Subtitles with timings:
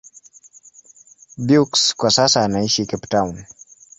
[1.37, 3.45] Beukes kwa sasa anaishi Cape Town.